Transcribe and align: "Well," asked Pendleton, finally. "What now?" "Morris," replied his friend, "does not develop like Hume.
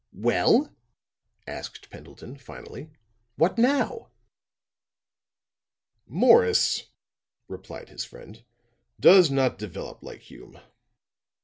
"Well," 0.13 0.73
asked 1.45 1.91
Pendleton, 1.91 2.35
finally. 2.35 2.89
"What 3.35 3.59
now?" 3.59 4.09
"Morris," 6.07 6.87
replied 7.47 7.89
his 7.89 8.03
friend, 8.03 8.43
"does 8.99 9.29
not 9.29 9.59
develop 9.59 10.01
like 10.01 10.21
Hume. 10.21 10.59